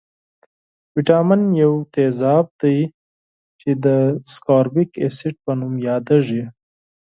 [0.95, 2.77] ویتامین یو تیزاب دی
[3.59, 3.85] چې د
[4.33, 6.43] سکاربیک اسید په نوم یادیږي.